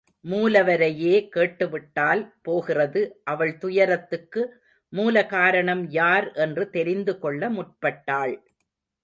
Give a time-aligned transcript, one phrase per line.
[0.25, 3.01] மூலவரையே கேட்டுவிட்டால் போகிறது
[3.23, 4.43] அவள் துயரத்துக்கு
[4.93, 8.35] மூல காரணம் யார் என்று தெரிந்து கொள்ள முற்பட்டாள்.